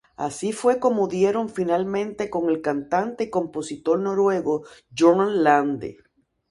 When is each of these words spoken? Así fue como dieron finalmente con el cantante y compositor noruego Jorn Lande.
Así 0.15 0.51
fue 0.51 0.79
como 0.79 1.07
dieron 1.07 1.47
finalmente 1.47 2.31
con 2.31 2.49
el 2.49 2.63
cantante 2.63 3.25
y 3.25 3.29
compositor 3.29 3.99
noruego 3.99 4.63
Jorn 4.97 5.43
Lande. 5.43 5.97